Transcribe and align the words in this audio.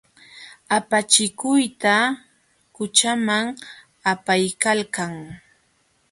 Apachikuyta 0.77 1.95
qućhaman 2.75 3.43
apaykalkan. 4.11 5.13